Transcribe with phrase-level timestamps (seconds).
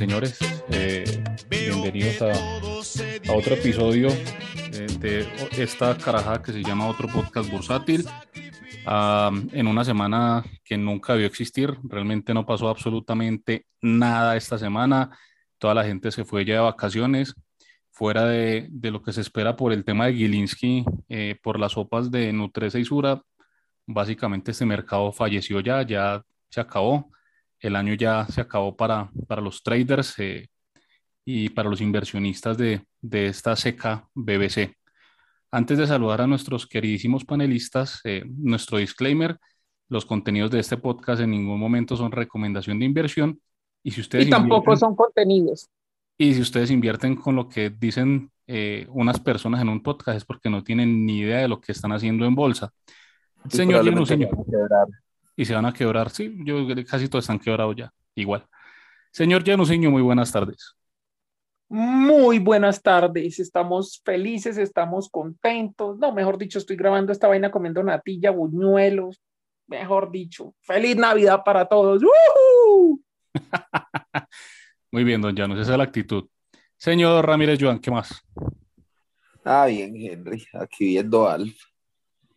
[0.00, 0.38] Señores,
[0.70, 1.04] eh,
[1.50, 2.32] bienvenidos a,
[3.34, 5.28] otro episodio eh, de
[5.62, 8.06] esta carajada que se llama Otro Podcast Bursátil.
[8.86, 15.10] Uh, en una semana que nunca debió existir, realmente no pasó absolutamente nada esta semana.
[15.58, 17.34] Toda la gente se fue ya de vacaciones,
[17.90, 22.10] fuera de, lo que se espera por el tema de Gilinski, eh, por las sopas
[22.10, 22.86] de Nutresa y.
[23.84, 27.10] Básicamente este mercado falleció ya, ya se acabó
[27.60, 30.48] el año ya se acabó para, para los traders eh,
[31.24, 34.74] y para los inversionistas de, de, esta seca BBC.
[35.50, 39.38] Antes de saludar a nuestros queridísimos panelistas, eh, nuestro disclaimer,
[39.88, 43.40] los contenidos de este podcast en ningún momento son recomendación de inversión.
[43.82, 45.68] Y, si ustedes y tampoco son contenidos.
[46.16, 50.24] Y si ustedes invierten con lo que dicen eh, unas personas en un podcast es
[50.24, 52.72] porque no tienen ni idea de lo que están haciendo en bolsa.
[53.48, 54.30] Señor señor
[55.40, 56.10] y se van a quebrar.
[56.10, 58.46] Sí, yo casi todos están quebrados ya, igual.
[59.10, 60.74] Señor Januseño, muy buenas tardes.
[61.66, 65.98] Muy buenas tardes, estamos felices, estamos contentos.
[65.98, 69.18] No, mejor dicho, estoy grabando esta vaina comiendo natilla, buñuelos.
[69.66, 72.02] Mejor dicho, feliz Navidad para todos.
[74.92, 76.28] Muy bien, don Janus, esa es la actitud.
[76.76, 78.22] Señor Ramírez Joan, ¿qué más?
[79.42, 81.56] Ah, bien, Henry, aquí viendo Alf.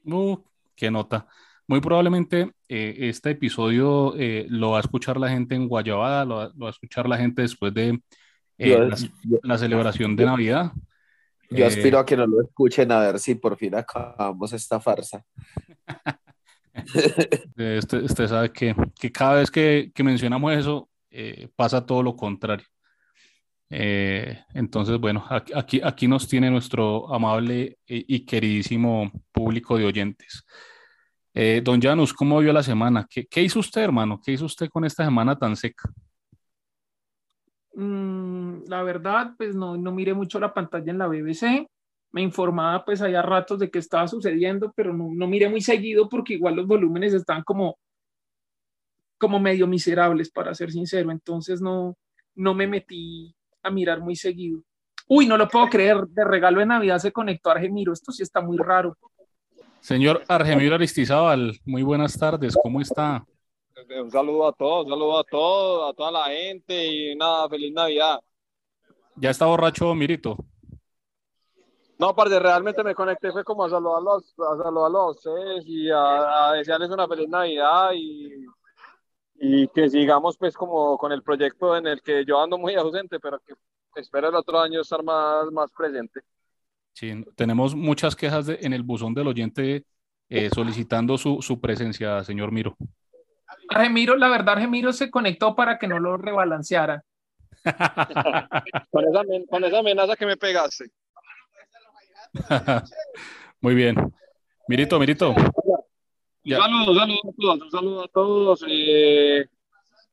[0.06, 0.38] Uh,
[0.74, 1.28] qué nota.
[1.68, 6.36] Muy probablemente eh, este episodio eh, lo va a escuchar la gente en Guayabada, lo
[6.58, 8.00] va, a escuchar la gente después de
[8.58, 10.72] eh, Yo- la, yo- la celebración de Navidad.
[11.50, 14.80] Yo Eh, aspiro a que no lo escuchen a ver si por fin acabamos esta
[14.80, 15.24] farsa.
[17.56, 22.16] Eh, Usted, sabe que, que cada vez que, que mencionamos eso, eh, pasa todo lo
[22.16, 22.66] contrario.
[23.70, 30.44] Eh, entonces, bueno, aquí, aquí, aquí nos tiene nuestro amable y queridísimo público de oyentes.
[31.34, 33.08] Eh, don Janus, ¿cómo vio la semana?
[33.10, 34.22] ¿Qué, qué hizo usted, hermano?
[34.24, 35.90] ¿Qué hizo usted con esta semana tan seca?
[37.74, 41.68] Mm, la verdad, pues no, no miré mucho la pantalla en la BBC.
[42.12, 46.08] Me informaba pues allá ratos de qué estaba sucediendo, pero no, no miré muy seguido
[46.08, 47.78] porque igual los volúmenes están como,
[49.18, 51.10] como medio miserables, para ser sincero.
[51.12, 51.96] Entonces no,
[52.36, 54.62] no me metí a mirar muy seguido.
[55.08, 56.06] Uy, no lo puedo creer.
[56.10, 57.92] De regalo de Navidad se conectó Argemiro.
[57.92, 58.96] Esto sí está muy raro.
[59.84, 63.26] Señor Argemiro Aristizábal, muy buenas tardes, ¿cómo está?
[64.02, 67.74] Un saludo a todos, un saludo a todos, a toda la gente y nada, feliz
[67.74, 68.22] Navidad.
[69.18, 70.38] ¿Ya está borracho, Mirito?
[72.00, 76.48] No, parce, realmente me conecté, fue como a saludarlos, a saludarlos a ustedes y a,
[76.48, 78.46] a desearles una feliz Navidad y,
[79.36, 83.20] y que sigamos pues como con el proyecto en el que yo ando muy ausente,
[83.20, 83.54] pero que
[83.98, 86.22] espero el otro año estar más, más presente.
[86.94, 89.84] Sí, tenemos muchas quejas de- en el buzón del oyente
[90.30, 92.76] eh, solicitando su, su presencia, señor Miro.
[93.70, 97.02] Argemiro, la verdad, Argemiro se conectó para que no lo rebalancearan.
[98.92, 100.86] Con esa, con esa amenaza que me pegaste.
[103.62, 103.96] Muy bien.
[104.68, 105.32] Mirito, Mirito.
[105.32, 105.36] Un
[106.44, 106.58] Ya.
[106.58, 109.46] saludo, un saludo a todos, un saludo a todos, eh,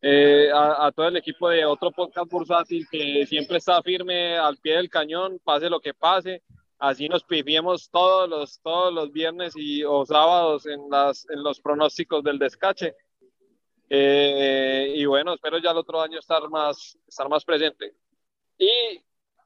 [0.03, 4.57] eh, a, a todo el equipo de otro podcast bursátil que siempre está firme al
[4.59, 6.43] pie del cañón, pase lo que pase.
[6.81, 11.61] Así nos pifiemos todos los, todos los viernes y, o sábados en, las, en los
[11.61, 12.95] pronósticos del descache.
[13.89, 17.95] Eh, y bueno, espero ya el otro año estar más, estar más presente.
[18.57, 19.03] Y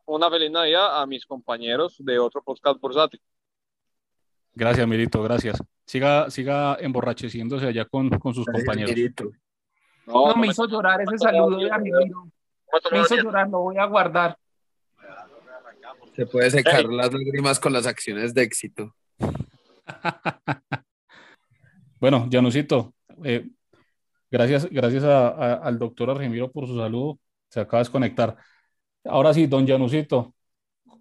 [0.07, 3.21] una feliz Navidad a mis compañeros de otro podcast bursátil.
[4.53, 5.61] Gracias, Mirito, gracias.
[5.85, 8.91] Siga, siga emborracheciéndose allá con, con sus compañeros.
[8.95, 9.25] Mirito.
[10.07, 12.29] No, No, me me- hizo llorar ese saludo de Argemiro.
[12.93, 14.39] Me hizo llorar, lo voy a guardar.
[16.15, 18.95] Se puede secar las lágrimas con las acciones de éxito.
[22.01, 23.49] Bueno, Janusito, eh,
[24.31, 27.19] gracias, gracias a- a- al doctor Argemiro por su saludo.
[27.49, 28.37] Se acaba de desconectar.
[29.05, 30.35] Ahora sí, don Janusito,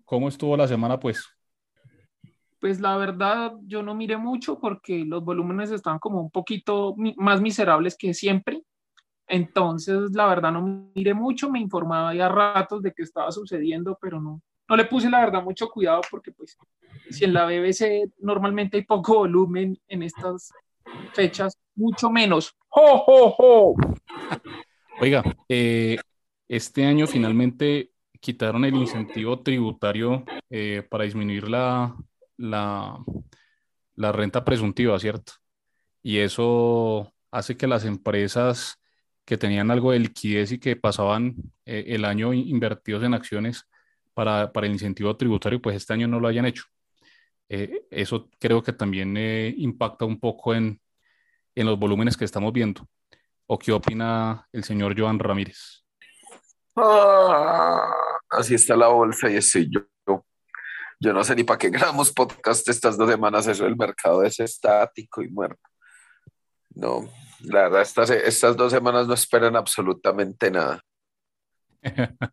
[0.05, 1.27] ¿cómo estuvo la semana, pues?
[2.59, 7.15] Pues la verdad, yo no miré mucho porque los volúmenes están como un poquito mi-
[7.17, 8.61] más miserables que siempre.
[9.27, 13.97] Entonces, la verdad, no miré mucho, me informaba ya a ratos de qué estaba sucediendo,
[14.01, 14.41] pero no,
[14.73, 16.57] no le puse la verdad mucho cuidado porque pues
[17.11, 20.51] si en la BBC normalmente hay poco volumen en estas
[21.13, 22.55] fechas, mucho menos.
[22.69, 23.75] ¡Jo, jo, jo!
[24.99, 25.97] Oiga, eh,
[26.47, 31.95] este año finalmente quitaron el incentivo tributario eh, para disminuir la,
[32.37, 32.97] la,
[33.95, 35.33] la renta presuntiva, ¿cierto?
[36.01, 38.79] Y eso hace que las empresas
[39.23, 41.35] que tenían algo de liquidez y que pasaban
[41.65, 43.67] eh, el año in- invertidos en acciones
[44.13, 46.63] para, para el incentivo tributario, pues este año no lo hayan hecho.
[47.49, 50.81] Eh, eso creo que también eh, impacta un poco en,
[51.55, 52.87] en los volúmenes que estamos viendo.
[53.45, 55.83] ¿O qué opina el señor Joan Ramírez?
[56.75, 57.91] Ah,
[58.29, 59.81] así está la bolsa y estoy yo.
[60.99, 64.39] Yo no sé ni para qué grabamos podcast estas dos semanas, eso el mercado es
[64.39, 65.61] estático y muerto.
[66.75, 67.09] No,
[67.41, 70.81] la verdad, estas, estas dos semanas no esperan absolutamente nada.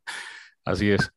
[0.65, 1.11] Así es.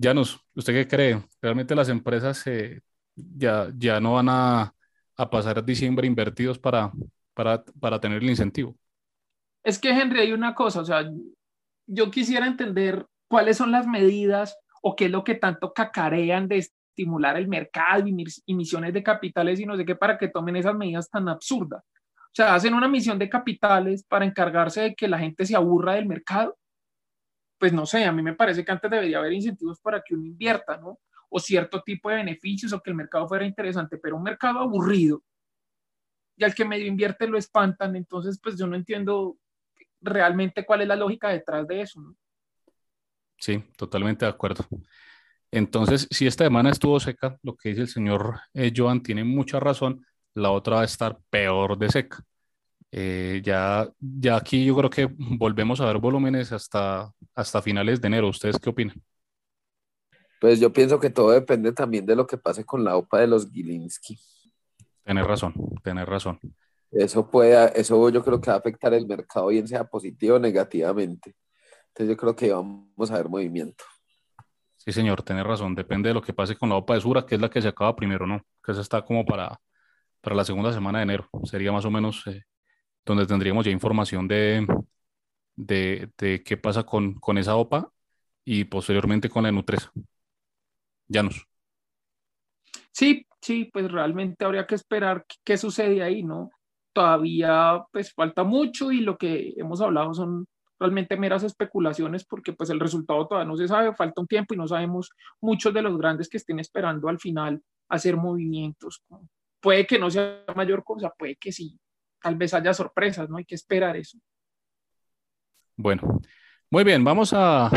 [0.00, 1.22] Janus, ¿usted qué cree?
[1.42, 2.80] ¿Realmente las empresas eh,
[3.14, 4.74] ya, ya no van a,
[5.16, 6.90] a pasar diciembre invertidos para,
[7.34, 8.76] para, para tener el incentivo?
[9.62, 11.04] Es que, Henry, hay una cosa, o sea,
[11.86, 16.58] yo quisiera entender cuáles son las medidas o qué es lo que tanto cacarean de
[16.58, 18.04] estimular el mercado,
[18.46, 21.82] emisiones de capitales y no sé qué para que tomen esas medidas tan absurdas.
[22.30, 25.94] O sea, hacen una misión de capitales para encargarse de que la gente se aburra
[25.94, 26.56] del mercado.
[27.60, 30.26] Pues no sé, a mí me parece que antes debería haber incentivos para que uno
[30.26, 30.98] invierta, ¿no?
[31.28, 35.22] O cierto tipo de beneficios o que el mercado fuera interesante, pero un mercado aburrido
[36.36, 39.36] y al que medio invierte lo espantan, entonces pues yo no entiendo
[40.00, 42.16] realmente cuál es la lógica detrás de eso, ¿no?
[43.38, 44.64] Sí, totalmente de acuerdo.
[45.50, 49.60] Entonces, si esta semana estuvo seca, lo que dice el señor eh, Joan tiene mucha
[49.60, 52.24] razón, la otra va a estar peor de seca.
[52.92, 58.08] Eh, ya, ya aquí yo creo que volvemos a ver volúmenes hasta, hasta finales de
[58.08, 58.28] enero.
[58.28, 59.00] ¿Ustedes qué opinan?
[60.40, 63.26] Pues yo pienso que todo depende también de lo que pase con la OPA de
[63.26, 64.18] los Gilinski.
[65.04, 66.40] Tener razón, tener razón.
[66.90, 70.38] Eso puede, eso yo creo que va a afectar el mercado, bien sea positivo o
[70.38, 71.36] negativamente.
[71.88, 73.84] Entonces yo creo que vamos a ver movimiento.
[74.76, 75.74] Sí, señor, tiene razón.
[75.74, 77.68] Depende de lo que pase con la OPA de Sura, que es la que se
[77.68, 78.40] acaba primero, ¿no?
[78.64, 79.60] Que esa está como para,
[80.22, 81.28] para la segunda semana de enero.
[81.44, 82.44] Sería más o menos eh,
[83.10, 84.66] donde tendríamos ya información de,
[85.56, 87.90] de, qué pasa con, con esa OPA
[88.44, 89.92] y posteriormente con la Nutresa.
[91.08, 91.46] Llanos.
[92.92, 96.50] Sí, sí, pues realmente habría que esperar qué sucede ahí, ¿no?
[96.92, 100.46] Todavía pues falta mucho y lo que hemos hablado son
[100.78, 104.56] realmente meras especulaciones porque pues el resultado todavía no se sabe, falta un tiempo y
[104.56, 105.10] no sabemos
[105.40, 109.02] muchos de los grandes que estén esperando al final hacer movimientos.
[109.60, 111.78] Puede que no sea mayor cosa, puede que sí,
[112.20, 113.36] tal vez haya sorpresas, ¿no?
[113.36, 114.18] Hay que esperar eso.
[115.76, 116.20] Bueno,
[116.70, 117.70] muy bien, vamos a,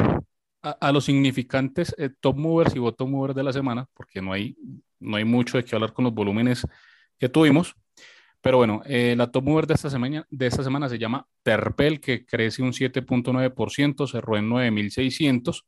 [0.61, 4.57] a, los significantes eh, top movers y bottom movers de la semana, porque no hay,
[4.99, 6.67] no hay mucho de qué hablar con los volúmenes
[7.17, 7.75] que tuvimos.
[8.43, 12.01] Pero bueno, eh, la top mover de esta, semana, de esta semana se llama Terpel,
[12.01, 15.63] que crece un 7.9%, cerró en 9.600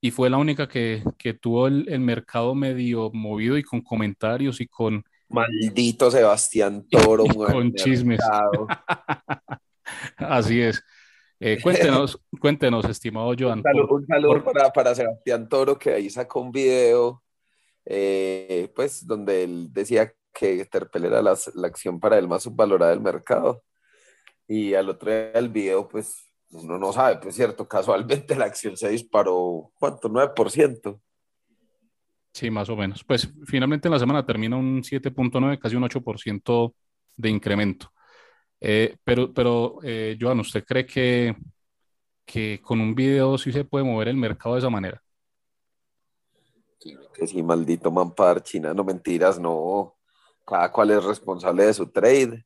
[0.00, 4.66] y fue la única que, que tuvo el, mercado medio movido y con comentarios y
[4.66, 5.04] con...
[5.32, 7.24] Maldito Sebastián Toro.
[7.46, 8.20] Con chismes.
[10.16, 10.82] Así es.
[11.40, 13.58] Eh, cuéntenos, cuéntenos, estimado Joan.
[13.58, 14.52] Un saludo, un saludo por...
[14.52, 17.22] para, para, Sebastián Toro, que ahí sacó un video,
[17.84, 22.92] eh, pues, donde él decía que Terpel era la, la, acción para él más subvalorada
[22.92, 23.64] del mercado.
[24.46, 28.76] Y al otro día del video, pues uno no sabe, pues cierto, casualmente la acción
[28.76, 30.08] se disparó, ¿cuánto?
[30.08, 31.00] 9%.
[32.32, 33.04] Sí, más o menos.
[33.04, 36.74] Pues finalmente en la semana termina un 7.9, casi un 8%
[37.16, 37.92] de incremento.
[38.60, 41.36] Eh, pero, pero eh, Joan, ¿usted cree que,
[42.24, 45.02] que con un video sí se puede mover el mercado de esa manera?
[47.14, 49.94] Que sí, maldito mampar, China, no mentiras, no
[50.44, 52.44] cada cual es responsable de su trade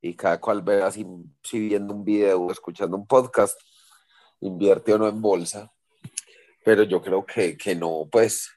[0.00, 1.06] y cada cual vea si,
[1.42, 3.58] si viendo un video o escuchando un podcast,
[4.40, 5.72] invierte o no en bolsa.
[6.64, 8.50] Pero yo creo que, que no, pues,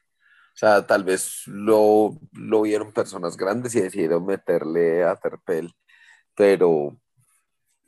[0.54, 5.72] o sea, tal vez lo, lo vieron personas grandes y decidieron meterle a Terpel,
[6.36, 6.96] pero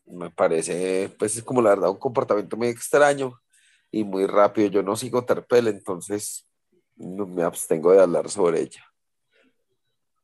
[0.05, 3.41] me parece, pues es como la verdad un comportamiento muy extraño
[3.93, 4.69] y muy rápido.
[4.69, 6.49] Yo no sigo Terpel, entonces
[6.97, 8.85] no me abstengo de hablar sobre ella.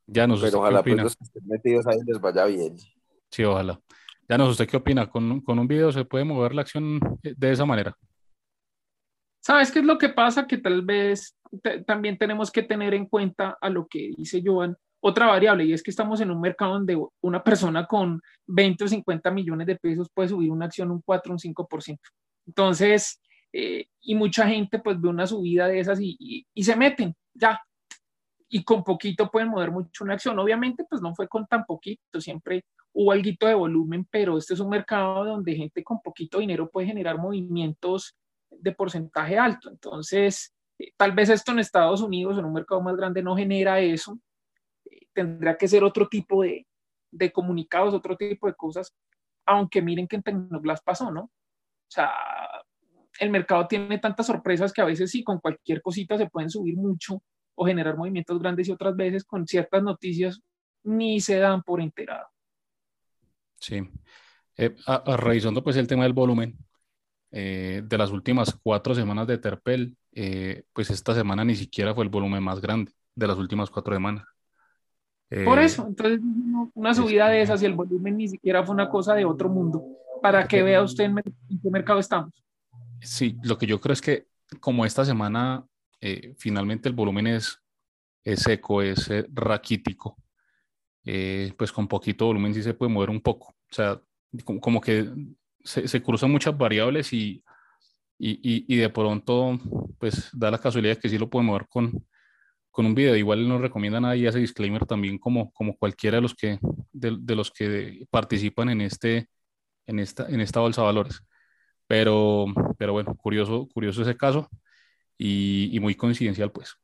[0.05, 2.75] Ya nos Pero ojalá pues, los que estén metidos ahí les vaya bien.
[3.31, 3.79] Sí, ojalá.
[4.27, 5.09] Ya nos ¿usted qué opina?
[5.09, 7.97] ¿Con, ¿Con, un video se puede mover la acción de esa manera?
[9.45, 10.47] ¿Sabes qué es lo que pasa?
[10.47, 14.77] Que tal vez te, también tenemos que tener en cuenta a lo que dice Joan,
[15.01, 18.87] otra variable, y es que estamos en un mercado donde una persona con 20 o
[18.87, 21.99] 50 millones de pesos puede subir una acción un 4 o un 5%.
[22.47, 23.19] Entonces,
[23.51, 27.13] eh, y mucha gente pues ve una subida de esas y, y, y se meten,
[27.33, 27.59] ya,
[28.47, 30.39] y con poquito pueden mover mucho una acción.
[30.39, 34.61] Obviamente, pues no fue con tan poquito, siempre hubo algo de volumen, pero este es
[34.61, 38.15] un mercado donde gente con poquito dinero puede generar movimientos
[38.63, 39.69] de porcentaje alto.
[39.69, 43.79] Entonces, eh, tal vez esto en Estados Unidos, en un mercado más grande, no genera
[43.79, 44.17] eso.
[44.85, 46.65] Eh, tendrá que ser otro tipo de,
[47.11, 48.93] de, comunicados, otro tipo de cosas,
[49.45, 51.23] aunque miren que en Tecnoglass pasó, ¿no?
[51.23, 52.11] O sea,
[53.19, 56.75] el mercado tiene tantas sorpresas que a veces sí, con cualquier cosita se pueden subir
[56.75, 57.21] mucho
[57.55, 60.41] o generar movimientos grandes y otras veces con ciertas noticias
[60.83, 62.27] ni se dan por enterado.
[63.59, 63.81] Sí.
[64.57, 66.57] Eh, a, revisando pues el tema del volumen,
[67.33, 69.97] de las últimas cuatro semanas de Terpel,
[70.71, 74.25] pues esta semana ni siquiera fue el volumen más grande de las últimas cuatro semanas.
[75.43, 76.19] Por eso, entonces
[76.75, 79.83] una subida de esas y el volumen ni siquiera fue una cosa de otro mundo,
[80.21, 82.33] para que vea usted en, qué mercado estamos.
[83.01, 84.27] Sí, lo que yo creo es que
[84.59, 85.65] como esta semana
[86.37, 87.59] finalmente el volumen es,
[88.23, 90.17] es seco, es raquítico,
[91.05, 93.49] eh, pues con poquito volumen sí se puede mover un poco.
[93.49, 94.01] O sea,
[94.61, 95.09] como, que
[95.63, 97.43] se, cruzan muchas variables y,
[98.17, 99.59] y, y, de pronto,
[99.99, 102.05] pues da la casualidad que sí lo puede mover con,
[102.71, 103.15] con un video.
[103.15, 106.59] Igual nos recomienda nadie ese disclaimer también como, como cualquiera de los que,
[106.91, 109.29] de, de, los que participan en, este,
[109.85, 111.21] en, esta, en esta bolsa de valores.
[111.87, 112.45] Pero,
[112.77, 114.49] pero bueno, curioso, curioso ese caso
[115.17, 116.75] y, y muy coincidencial pues.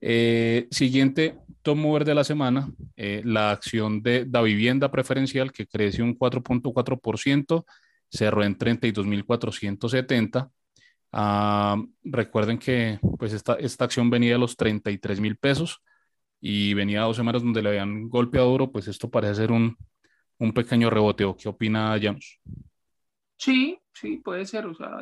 [0.00, 5.66] Eh, siguiente top mover de la semana, eh, la acción de la vivienda preferencial que
[5.66, 7.64] creció un 4.4%,
[8.10, 10.50] cerró en 32.470.
[11.12, 15.82] Ah, recuerden que pues esta, esta acción venía de los 33 mil pesos
[16.40, 19.76] y venía dos semanas donde le habían golpeado duro, pues esto parece ser un,
[20.38, 21.36] un pequeño reboteo.
[21.36, 22.40] ¿Qué opina James?
[23.36, 24.66] Sí, sí, puede ser.
[24.66, 24.98] O sea,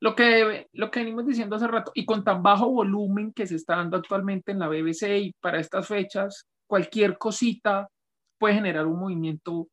[0.00, 3.56] lo que, lo que venimos diciendo hace rato, y con tan bajo volumen que se
[3.56, 7.88] está dando actualmente en la BBC y para estas fechas, cualquier cosita
[8.38, 9.68] puede generar un movimiento,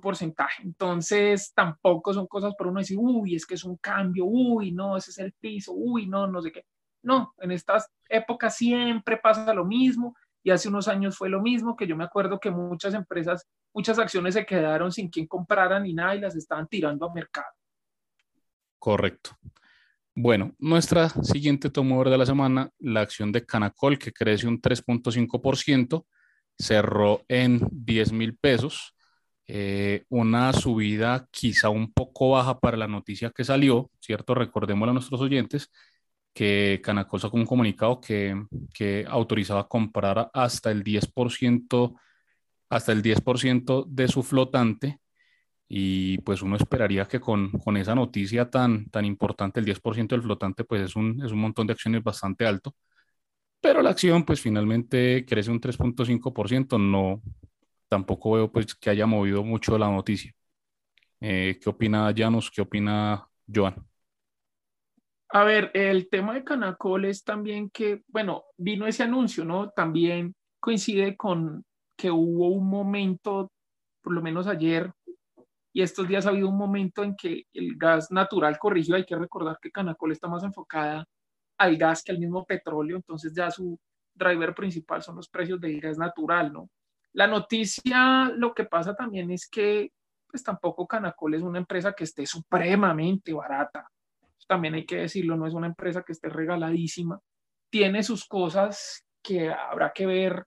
[0.00, 0.62] porcentaje.
[0.62, 4.96] Entonces, tampoco son cosas por uno decir, uy, es que es un cambio, uy, no,
[4.96, 6.64] ese es el piso, uy, no, no sé qué.
[7.02, 11.76] No, en estas épocas siempre pasa lo mismo y hace unos años fue lo mismo,
[11.76, 15.94] que yo me acuerdo que muchas empresas, muchas acciones se quedaron sin quien comprara ni
[15.94, 17.48] nada y las estaban tirando a mercado.
[18.78, 19.30] Correcto.
[20.14, 26.06] Bueno, nuestra siguiente tomador de la semana, la acción de Canacol, que crece un 3.5%,
[26.56, 28.93] cerró en 10 mil pesos.
[29.46, 34.34] Eh, una subida quizá un poco baja para la noticia que salió, ¿cierto?
[34.34, 35.70] Recordemos a nuestros oyentes
[36.32, 38.36] que Canacol sacó un comunicado que,
[38.74, 41.94] que autorizaba comprar hasta el 10%,
[42.70, 45.00] hasta el 10% de su flotante
[45.68, 50.22] y pues uno esperaría que con, con, esa noticia tan, tan importante, el 10% del
[50.22, 52.74] flotante, pues es un, es un montón de acciones bastante alto.
[53.60, 57.22] Pero la acción pues finalmente crece un 3.5%, no,
[57.94, 60.32] tampoco veo pues que haya movido mucho la noticia.
[61.20, 62.50] Eh, ¿Qué opina Janus?
[62.50, 63.76] ¿Qué opina Joan?
[65.28, 69.70] A ver, el tema de Canacol es también que, bueno, vino ese anuncio, ¿no?
[69.70, 71.64] También coincide con
[71.96, 73.52] que hubo un momento,
[74.02, 74.92] por lo menos ayer,
[75.72, 78.96] y estos días ha habido un momento en que el gas natural corrigió.
[78.96, 81.06] Hay que recordar que Canacol está más enfocada
[81.58, 83.78] al gas que al mismo petróleo, entonces ya su
[84.12, 86.68] driver principal son los precios del gas natural, ¿no?
[87.14, 89.92] La noticia, lo que pasa también es que
[90.26, 93.88] pues tampoco Canacol es una empresa que esté supremamente barata.
[94.48, 97.20] También hay que decirlo, no es una empresa que esté regaladísima.
[97.70, 100.44] Tiene sus cosas que habrá que ver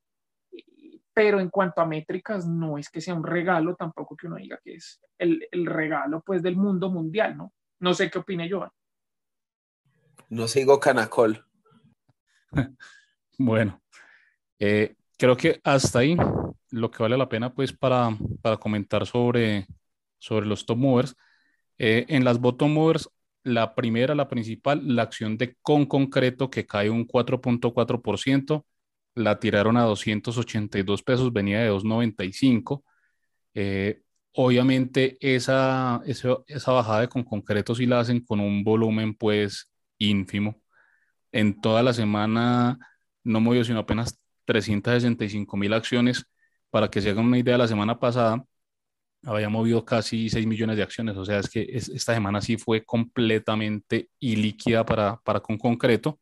[1.17, 4.59] pero en cuanto a métricas no es que sea un regalo tampoco que uno diga
[4.63, 7.53] que es el, el regalo pues del mundo mundial, ¿no?
[7.79, 8.69] No sé qué opine Joan.
[10.29, 11.43] No sigo Canacol.
[13.39, 13.81] bueno,
[14.59, 16.15] eh, creo que hasta ahí
[16.71, 19.67] lo que vale la pena pues para, para comentar sobre,
[20.19, 21.15] sobre los top movers.
[21.77, 23.09] Eh, en las bottom movers,
[23.43, 28.65] la primera, la principal, la acción de con concreto que cae un 4.4%
[29.17, 32.83] la tiraron a 282 pesos, venía de 295.
[33.53, 34.01] Eh,
[34.33, 40.61] obviamente esa, esa, bajada de con concreto sí la hacen con un volumen pues ínfimo.
[41.31, 42.77] En toda la semana
[43.23, 46.25] no movió sino apenas 365 mil acciones.
[46.69, 48.43] Para que se hagan una idea, la semana pasada
[49.23, 51.17] había movido casi 6 millones de acciones.
[51.17, 56.19] O sea, es que esta semana sí fue completamente ilíquida para, para con concreto.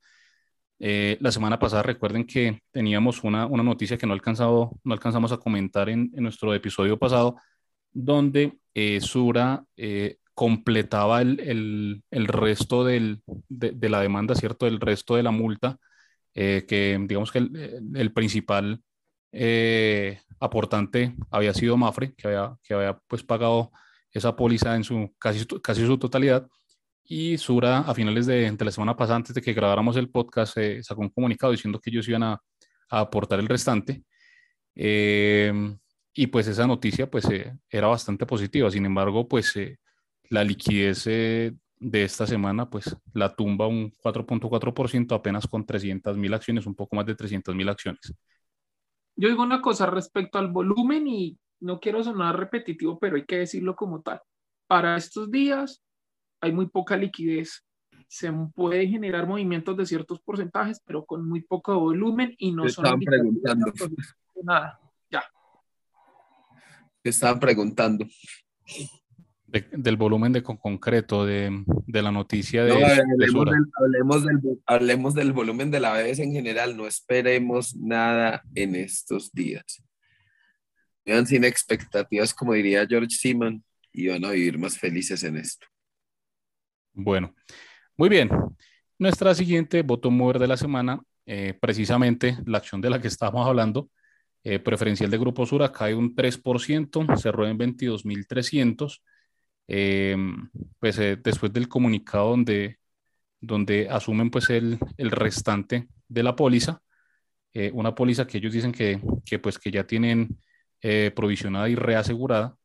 [0.80, 5.32] Eh, la semana pasada recuerden que teníamos una, una noticia que no, alcanzado, no alcanzamos
[5.32, 7.38] a comentar en, nuestro episodio pasado,
[7.94, 14.68] donde eh, Sura eh, completaba el, el, el resto del, de, la demanda, ¿cierto?
[14.68, 15.78] El resto de la multa,
[16.34, 18.82] que digamos que el principal
[20.40, 23.72] aportante había sido Mafre, que había, que había pues pagado
[24.12, 26.48] esa póliza en su casi, casi su totalidad
[27.08, 30.58] y Sura, a finales de, de, la semana pasada, antes de que grabáramos el podcast,
[30.58, 32.42] eh, sacó un comunicado diciendo que ellos iban a,
[32.90, 34.04] aportar el restante.
[34.76, 35.52] Eh,
[36.14, 38.72] y pues esa noticia pues eh, era bastante positiva.
[38.72, 39.80] Sin embargo, pues eh,
[40.30, 46.66] la liquidez de esta semana pues la tumba un 4.4% apenas con 300 mil acciones,
[46.66, 48.14] un poco más de 300 mil acciones.
[49.16, 53.38] Yo digo una cosa respecto al volumen y no quiero sonar repetitivo, pero hay que
[53.38, 54.22] decirlo como tal.
[54.68, 55.82] Para estos días,
[56.42, 57.66] hay muy poca liquidez.
[58.08, 63.00] Se puede generar movimientos de ciertos porcentajes, pero con muy poco volumen y no son
[63.00, 63.72] preguntando.
[64.44, 64.80] nada.
[65.10, 65.24] Ya.
[67.02, 68.06] Te estaban preguntando.
[69.72, 75.34] Del volumen de concreto de, de, la noticia de, hablemos, del, hablemos, del, hablemos, del,
[75.34, 79.84] volumen de la BBS en general, no esperemos nada en estos días.
[81.06, 85.68] Vean sin expectativas, como diría George Simon, y van a vivir más felices en esto.
[86.94, 87.34] Bueno,
[87.96, 88.30] muy bien.
[88.98, 93.48] Nuestra siguiente voto mover de la semana, eh, precisamente la acción de la que estábamos
[93.48, 93.90] hablando,
[94.44, 99.02] eh, preferencial de Grupo Sura cae un 3%, cerró en 22.300.
[99.68, 100.16] Eh,
[100.80, 102.78] pues después del comunicado donde,
[103.40, 106.82] donde asumen pues el, el restante de la póliza,
[107.72, 110.38] una póliza que ellos dicen que, que, pues que ya tienen
[111.16, 112.58] provisionada y reasegurada.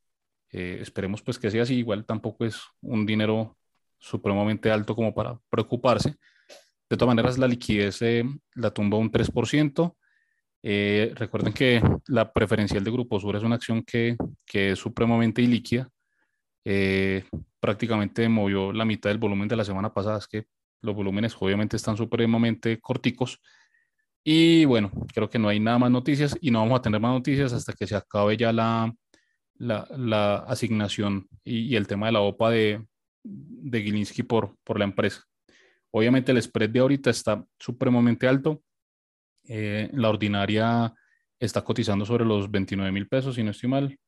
[0.50, 3.56] esperemos pues que sea así, igual tampoco es un dinero
[4.00, 6.16] supremamente alto como para preocuparse.
[6.88, 8.00] De todas maneras, la liquidez
[8.54, 9.96] la tumba un 3%.
[10.62, 15.40] Eh, recuerden que la preferencial de Grupo Sur es una acción que, que es supremamente
[15.40, 15.88] ilíquida.
[16.64, 17.24] Eh,
[17.60, 20.18] prácticamente movió la mitad del volumen de la semana pasada.
[20.18, 20.44] Es que
[20.82, 23.40] los volúmenes obviamente están supremamente corticos.
[24.24, 27.12] Y bueno, creo que no hay nada más noticias y no vamos a tener más
[27.12, 28.94] noticias hasta que se acabe ya la,
[29.56, 32.84] la, asignación y, y, el tema de la OPA de,
[33.22, 35.24] de Gilinski por, por la empresa.
[35.90, 38.62] Obviamente el spread de ahorita está supremamente alto.
[39.48, 40.94] Eh, la ordinaria
[41.38, 43.98] está cotizando sobre los 29 mil pesos, si no estoy mal.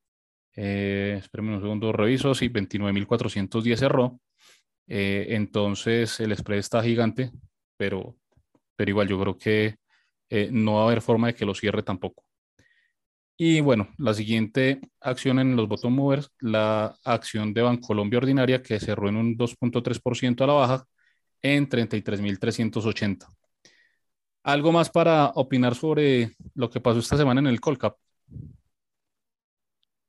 [0.56, 2.34] Eh, espérenme un segundo, reviso.
[2.34, 4.20] Sí, 29 mil 410 cerró.
[4.86, 7.30] Eh, entonces el spread está gigante,
[7.76, 8.16] pero,
[8.76, 9.76] pero igual yo creo que
[10.30, 12.24] eh, no va a haber forma de que lo cierre tampoco.
[13.36, 18.78] Y bueno, la siguiente acción en los bottom movers, la acción de Bancolombia ordinaria que
[18.78, 20.84] cerró en un 2.3% a la baja
[21.42, 23.26] en 33.380.
[24.44, 27.96] ¿Algo más para opinar sobre lo que pasó esta semana en el Colcap?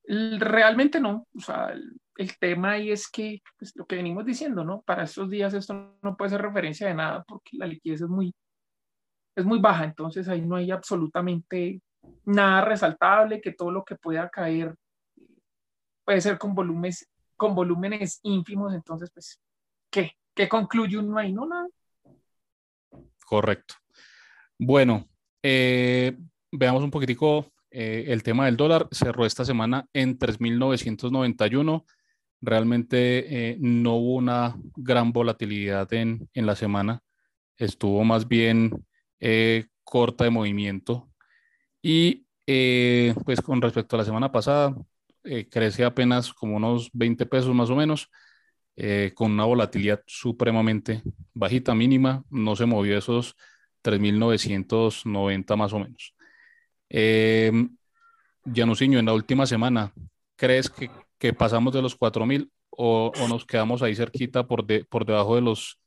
[0.05, 1.27] Realmente no.
[1.35, 1.73] O sea,
[2.17, 4.81] el, tema ahí es que, pues, lo que venimos diciendo, ¿no?
[4.81, 8.33] Para estos días esto no puede ser referencia de nada porque la liquidez es muy,
[9.35, 9.85] es muy baja.
[9.85, 11.81] Entonces ahí no hay absolutamente
[12.25, 14.75] nada resaltable, que todo lo que pueda caer
[16.03, 19.39] puede ser con volúmenes, con volúmenes ínfimos, entonces, pues,
[19.89, 20.11] ¿qué?
[20.35, 21.31] ¿Qué concluye uno ahí?
[21.31, 21.67] No, nada.
[23.25, 23.75] Correcto.
[24.57, 25.07] Bueno,
[25.41, 26.17] eh,
[26.51, 28.87] veamos un poquitico eh, el tema del dólar.
[28.91, 31.85] Cerró esta semana en 3.991.
[32.41, 37.01] Realmente eh, no hubo una gran volatilidad en, en la semana.
[37.57, 38.85] Estuvo más bien
[39.83, 41.09] corta de movimiento.
[41.81, 44.75] Y eh, pues con respecto a la semana pasada,
[45.23, 48.09] eh, crece apenas como unos 20 pesos más o menos,
[48.75, 53.35] eh, con una volatilidad supremamente bajita, mínima, no se movió esos
[53.83, 56.15] 3.990 más o menos.
[56.95, 57.51] Eh,
[58.45, 59.91] en la última semana,
[60.35, 64.85] ¿crees que, que pasamos de los 4.000 o, o nos quedamos ahí cerquita por, de,
[64.85, 65.79] por debajo de los,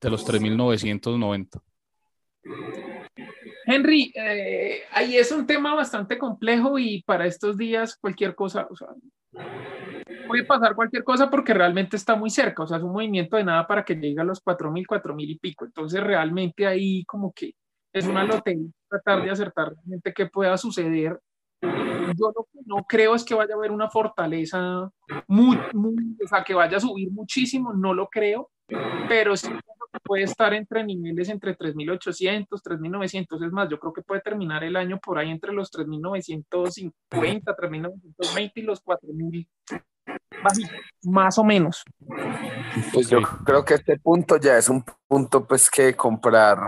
[0.00, 1.60] de los 3.990?
[3.66, 8.74] Henry, eh, ahí es un tema bastante complejo y para estos días cualquier cosa, o
[8.74, 8.88] sea,
[10.26, 13.44] puede pasar cualquier cosa porque realmente está muy cerca, o sea, es un movimiento de
[13.44, 15.66] nada para que llegue a los 4.000, 4.000 y pico.
[15.66, 17.52] Entonces, realmente ahí como que
[17.92, 21.20] es una lotería tratar de acertar realmente qué pueda suceder.
[21.60, 24.90] Yo lo que no creo es que vaya a haber una fortaleza
[25.26, 28.50] muy, muy, o sea, que vaya a subir muchísimo, no lo creo,
[29.08, 29.50] pero sí
[30.04, 33.46] puede estar entre niveles entre 3.800, 3.900.
[33.46, 38.52] Es más, yo creo que puede terminar el año por ahí entre los 3.950, 3.920
[38.54, 39.48] y los 4.000.
[41.02, 41.84] Más o menos.
[42.92, 46.58] Pues yo creo que este punto ya es un punto pues que comprar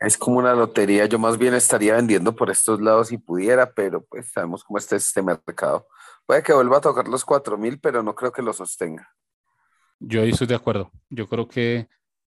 [0.00, 1.06] es como una lotería.
[1.06, 4.96] Yo más bien estaría vendiendo por estos lados si pudiera, pero pues sabemos cómo está
[4.96, 5.86] este mercado.
[6.26, 9.14] Puede que vuelva a tocar los 4.000, pero no creo que lo sostenga.
[9.98, 10.90] Yo ahí estoy de acuerdo.
[11.10, 11.88] Yo creo que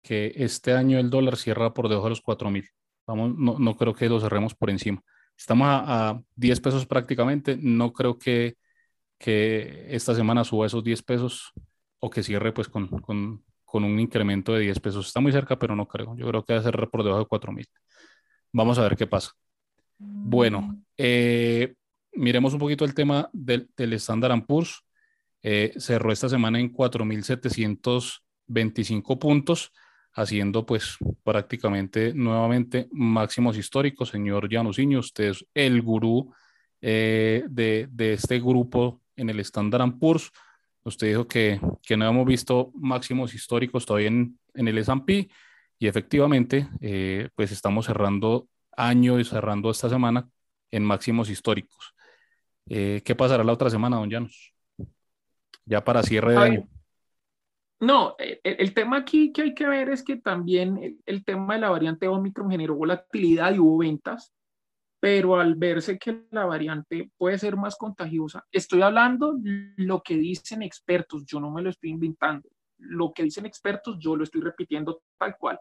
[0.04, 2.68] que este año el dólar cierra por debajo de los 4 mil.
[3.06, 5.02] Vamos, no, no, creo que lo cerremos por encima.
[5.36, 7.58] Estamos a, a 10 pesos prácticamente.
[7.60, 8.56] No creo que,
[9.18, 11.52] que, esta semana suba esos 10 pesos
[12.00, 13.44] o que cierre pues con, con,
[13.74, 15.06] con, un incremento de 10 pesos.
[15.06, 16.14] Está muy cerca, pero no creo.
[16.16, 17.66] Yo creo que va a cerrar por debajo de 4 mil.
[18.52, 19.32] Vamos a ver qué pasa.
[19.98, 21.74] Bueno, eh,
[22.12, 24.84] miremos un poquito el tema del, del Standard Poor's.
[25.42, 29.72] Eh, cerró esta semana en 4.725 puntos
[30.14, 34.10] haciendo pues prácticamente nuevamente máximos históricos.
[34.10, 36.32] Señor Janusinho, usted es el gurú
[36.80, 40.30] eh, de, de, este grupo en el Standard Poor's.
[40.84, 45.28] Usted dijo que, que no hemos visto máximos históricos todavía en, en el S&P
[45.78, 50.28] y efectivamente, eh, pues estamos cerrando año y cerrando esta semana
[50.70, 51.94] en máximos históricos.
[52.66, 54.54] Eh, ¿Qué pasará la otra semana, don Llanos?
[55.64, 56.68] Ya para cierre de año.
[57.80, 61.70] No, el, tema aquí que hay que ver es que también el, tema de la
[61.70, 64.32] variante Omicron generó volatilidad y hubo ventas,
[65.04, 69.38] pero al verse que la variante puede ser más contagiosa, estoy hablando
[69.76, 74.16] lo que dicen expertos, yo no me lo estoy inventando, lo que dicen expertos yo
[74.16, 75.60] lo estoy repitiendo tal cual,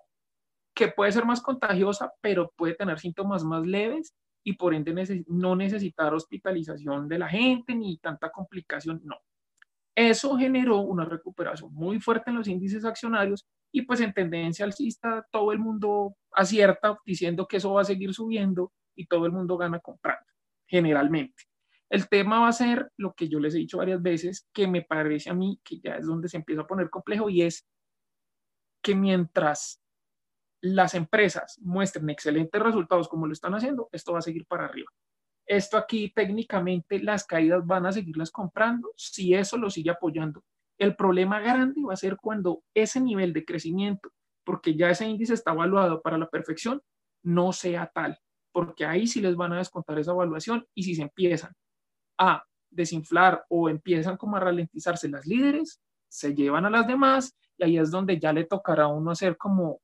[0.73, 4.13] que puede ser más contagiosa, pero puede tener síntomas más leves
[4.45, 9.17] y por ende no necesitar hospitalización de la gente ni tanta complicación, no.
[9.93, 15.27] Eso generó una recuperación muy fuerte en los índices accionarios y pues en tendencia alcista
[15.29, 19.57] todo el mundo acierta diciendo que eso va a seguir subiendo y todo el mundo
[19.57, 20.25] gana comprando,
[20.67, 21.43] generalmente.
[21.89, 24.81] El tema va a ser lo que yo les he dicho varias veces, que me
[24.81, 27.67] parece a mí que ya es donde se empieza a poner complejo y es
[28.81, 29.79] que mientras
[30.61, 34.89] las empresas muestren excelentes resultados como lo están haciendo, esto va a seguir para arriba.
[35.45, 40.43] Esto aquí técnicamente las caídas van a seguirlas comprando si eso lo sigue apoyando.
[40.77, 44.09] El problema grande va a ser cuando ese nivel de crecimiento,
[44.45, 46.81] porque ya ese índice está evaluado para la perfección,
[47.23, 48.19] no sea tal,
[48.53, 51.51] porque ahí sí les van a descontar esa evaluación y si se empiezan
[52.17, 57.63] a desinflar o empiezan como a ralentizarse las líderes, se llevan a las demás y
[57.63, 59.81] ahí es donde ya le tocará a uno hacer como,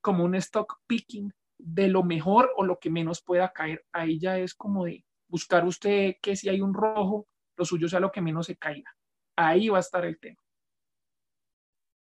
[0.00, 3.84] como un stock picking de lo mejor o lo que menos pueda caer.
[3.92, 8.00] Ahí ya es como de buscar usted que si hay un rojo, lo suyo sea
[8.00, 8.94] lo que menos se caiga.
[9.36, 10.40] Ahí va a estar el tema.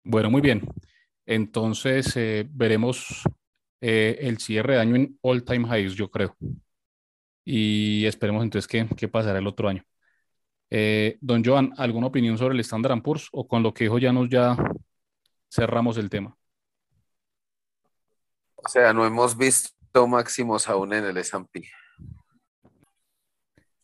[0.05, 0.63] Bueno, muy bien.
[1.25, 3.25] Entonces eh, veremos
[3.81, 6.37] eh, el cierre de año en all time highs, yo creo.
[7.45, 9.83] Y esperemos entonces qué, qué pasará el otro año.
[10.69, 14.29] Eh, don Joan, ¿alguna opinión sobre el Standard Poor's o con lo que dijo nos
[14.29, 14.57] ya
[15.49, 16.37] cerramos el tema?
[18.57, 21.69] O sea, no hemos visto máximos aún en el S&P.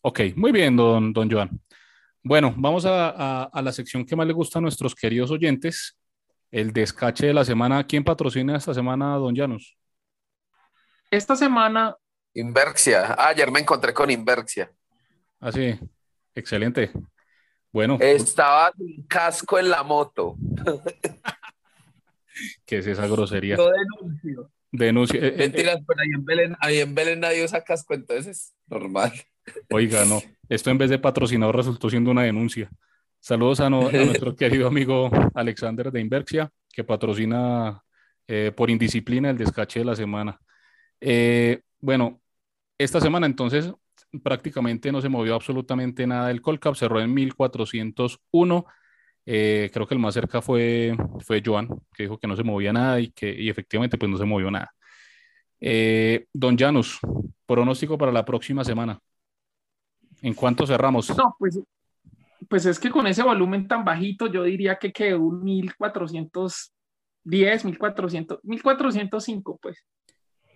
[0.00, 1.62] Ok, muy bien, don, don Joan.
[2.24, 5.98] Bueno, vamos a, la sección que más le gusta a nuestros queridos oyentes,
[6.50, 7.84] el descache de la semana.
[7.84, 9.76] ¿Quién patrocina esta semana, don Llanos?
[11.12, 11.94] Esta semana.
[12.32, 13.14] Inversia.
[13.18, 14.72] Ah, ayer me encontré con Inversia.
[15.40, 15.78] Ah, sí.
[16.34, 16.90] Excelente.
[17.70, 17.98] Bueno.
[18.00, 20.36] Estaba un casco en la moto.
[22.64, 23.56] ¿Qué es esa grosería?
[23.56, 24.50] Lo denuncio.
[24.70, 25.20] Denuncia.
[25.20, 29.12] Eh, eh, Mentiras, pero ahí en Belén, ahí en Belén nadie usa casco, entonces normal.
[29.70, 30.22] Oiga, no.
[30.48, 32.70] Esto en vez de patrocinador resultó siendo una denuncia.
[33.20, 37.84] Saludos a, nuestro querido amigo Alexander de Inversia, que patrocina
[38.26, 40.40] eh, por indisciplina el descache de la semana.
[41.80, 42.20] Bueno,
[42.78, 43.72] esta semana entonces
[44.22, 46.30] prácticamente no se movió absolutamente nada.
[46.30, 48.66] El Colcap cerró en 1401.
[49.24, 52.72] Eh, creo que el más cerca fue, fue Joan, que dijo que no se movía
[52.72, 54.74] nada y que y efectivamente pues no se movió nada.
[55.60, 56.98] Eh, don Janus,
[57.46, 58.98] pronóstico para la próxima semana.
[60.22, 61.16] ¿En cuánto cerramos?
[61.16, 61.60] No, pues,
[62.48, 68.40] pues es que con ese volumen tan bajito yo diría que quedó un 1410, 1400,
[68.42, 69.84] 1405 pues.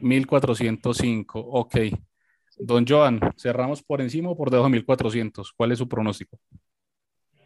[0.01, 1.77] 1405, ok.
[2.59, 5.53] Don Joan, ¿cerramos por encima o por debajo de 1400?
[5.53, 6.39] ¿Cuál es su pronóstico?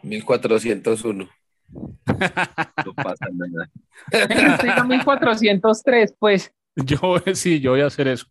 [0.03, 1.29] 1401.
[2.07, 3.71] no pasa nada.
[4.87, 6.53] 1403, pues.
[6.77, 6.99] Yo
[7.35, 8.27] sí, yo voy a hacer eso.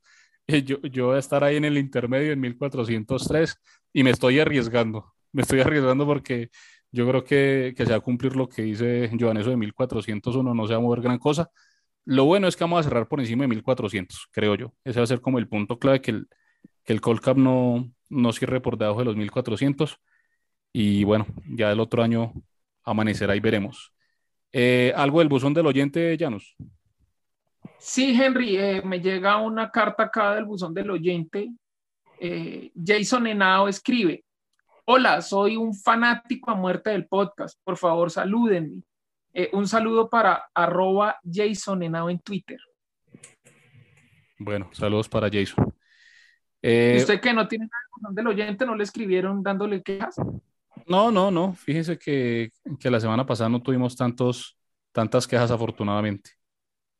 [0.47, 3.55] Eh, yo, yo voy a estar ahí en el intermedio en 1403
[3.93, 5.13] y me estoy arriesgando.
[5.31, 6.49] Me estoy arriesgando porque
[6.91, 10.53] yo creo que, que se va a cumplir lo que dice Joan, eso de 1401
[10.53, 11.51] no se va a mover gran cosa.
[12.09, 14.73] Lo bueno es que vamos a cerrar por encima de 1400, creo yo.
[14.83, 16.27] Ese va a ser como el punto clave que el,
[16.83, 19.99] que el Cap no, no cierre por debajo de los 1400
[20.73, 22.33] y bueno, ya el otro año
[22.83, 23.93] amanecerá y veremos.
[24.51, 26.55] Eh, ¿Algo del buzón del oyente, Janus?
[27.77, 31.51] Sí, Henry, eh, me llega una carta acá del buzón del oyente.
[32.19, 34.25] Eh, Jason Henao escribe,
[34.85, 38.81] hola, soy un fanático a muerte del podcast, por favor salúdenme.
[39.53, 42.59] Un saludo para arroba Jason Henao en Twitter.
[44.37, 45.73] Bueno, saludos para Jason.
[46.61, 48.65] ¿Usted que no tiene nada del oyente?
[48.65, 50.15] ¿No le escribieron dándole quejas?
[50.87, 51.53] No, no, no.
[51.53, 52.51] Fíjense que,
[52.83, 54.57] la semana pasada no tuvimos tantos,
[54.91, 56.31] tantas quejas, afortunadamente.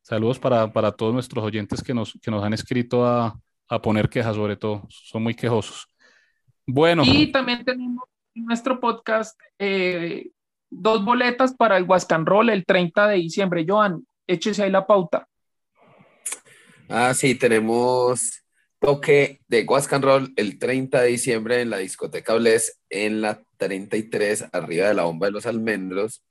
[0.02, 3.38] Saludos para, todos nuestros oyentes que nos, que nos han escrito a,
[3.82, 4.86] poner quejas, sobre todo.
[4.88, 5.86] Son muy quejosos.
[6.66, 7.02] Bueno.
[7.04, 10.30] Y también tenemos en nuestro podcast eh,
[10.70, 13.66] dos boletas para el Huascan Roll el 30 de diciembre.
[13.68, 15.26] Joan, échese ahí la pauta.
[16.88, 18.42] Ah, sí, tenemos
[18.80, 19.66] toque de
[20.00, 25.04] Roll el 30 de diciembre en la discoteca Bles en la 33, arriba de la
[25.04, 26.24] bomba de los almendros,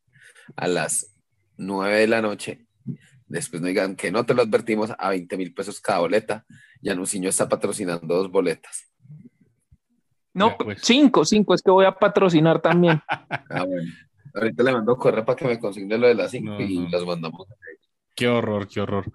[0.55, 1.15] a las
[1.57, 2.65] 9 de la noche.
[3.27, 6.45] Después no digan que no te lo advertimos a 20 mil pesos cada boleta.
[6.81, 8.85] Yanuciño está patrocinando dos boletas.
[10.33, 10.79] No, pues.
[10.81, 13.01] cinco, cinco, es que voy a patrocinar también.
[13.09, 13.91] ah, bueno.
[14.33, 17.47] Ahorita le mando correo para que me consigne lo de las cinco y las mandamos.
[18.15, 19.11] Qué horror, qué horror.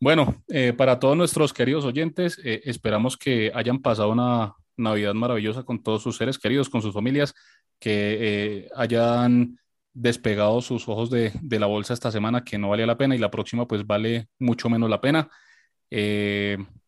[0.00, 5.62] Bueno, eh, para todos nuestros queridos oyentes, eh, esperamos que hayan pasado una Navidad maravillosa
[5.62, 7.34] con todos sus seres queridos, con sus familias,
[7.78, 9.58] que eh, hayan
[9.92, 13.18] despegado sus ojos de, de, la bolsa esta semana, que no valía la pena, y
[13.18, 15.28] la próxima pues vale mucho menos la pena.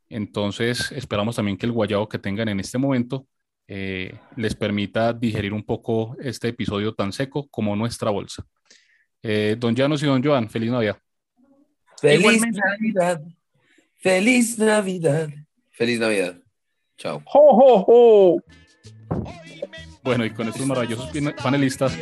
[0.08, 3.28] entonces, esperamos también que el guayabo que tengan en este momento
[3.66, 8.44] eh, les permita digerir un poco este episodio tan seco como nuestra bolsa.
[9.22, 10.98] Eh, don Janos y don Joan, feliz Navidad.
[12.00, 13.22] Feliz Navidad.
[13.96, 15.30] Feliz Navidad.
[15.70, 16.36] Feliz Navidad.
[16.98, 17.22] Chao.
[20.02, 21.10] Bueno, y con estos maravillosos
[21.42, 21.96] panelistas,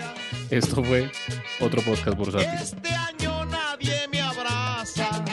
[0.50, 1.10] esto fue
[1.60, 2.58] otro podcast bursátil.
[2.60, 5.24] Este año nadie me abraza.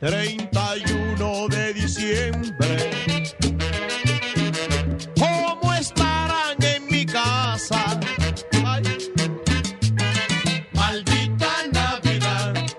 [0.00, 0.47] 31 de diciembre